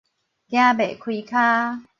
[0.49, 1.83] 行袂開跤